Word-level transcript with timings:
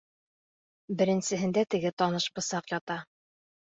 Беренсеһендә 1.01 1.65
теге 1.75 1.93
таныш 2.03 2.27
бысаҡ 2.39 2.77
ята. 2.77 2.97